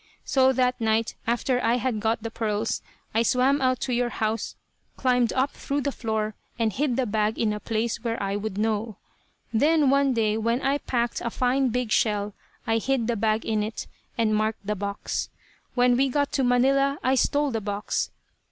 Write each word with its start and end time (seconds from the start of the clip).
So 0.25 0.51
that 0.53 0.81
night, 0.81 1.13
after 1.27 1.63
I 1.63 1.75
had 1.75 1.99
got 1.99 2.23
the 2.23 2.31
pearls, 2.31 2.81
I 3.13 3.21
swam 3.21 3.61
out 3.61 3.79
to 3.81 3.93
your 3.93 4.09
house, 4.09 4.55
climbed 4.97 5.31
up 5.33 5.51
through 5.51 5.81
the 5.81 5.91
floor, 5.91 6.33
and 6.57 6.73
hid 6.73 6.95
the 6.95 7.05
bag 7.05 7.37
in 7.37 7.53
a 7.53 7.59
place 7.59 8.03
where 8.03 8.17
I 8.19 8.35
would 8.35 8.57
know. 8.57 8.97
Then, 9.53 9.91
one 9.91 10.13
day, 10.13 10.37
when 10.37 10.59
I 10.63 10.79
packed 10.79 11.21
a 11.21 11.29
fine 11.29 11.69
big 11.69 11.91
shell, 11.91 12.33
I 12.65 12.79
hid 12.79 13.05
the 13.05 13.15
bag 13.15 13.45
in 13.45 13.61
it, 13.61 13.85
and 14.17 14.33
marked 14.35 14.65
the 14.65 14.75
box. 14.75 15.29
When 15.75 15.95
we 15.95 16.09
got 16.09 16.31
to 16.31 16.43
Manila 16.43 16.97
I 17.03 17.13
stole 17.13 17.51
the 17.51 17.61
box. 17.61 18.09